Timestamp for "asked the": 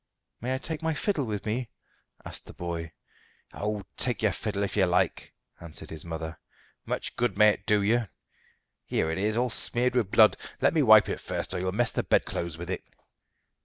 2.25-2.53